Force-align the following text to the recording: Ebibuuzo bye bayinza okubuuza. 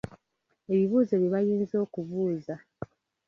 Ebibuuzo 0.73 1.13
bye 1.21 1.29
bayinza 1.35 1.75
okubuuza. 1.85 2.55